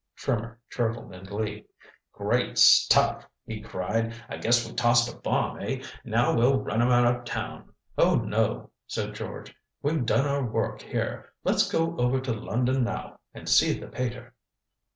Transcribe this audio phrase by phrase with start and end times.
[0.15, 1.67] Trimmer chortled in glee.
[2.11, 4.15] "Great stuff," he cried.
[4.27, 5.83] "I guess we tossed a bomb, eh?
[6.03, 9.55] Now, we'll run him out of town." "Oh, no," said George.
[9.83, 11.31] "We've done our work here.
[11.43, 14.33] Let's go over to London now and see the pater."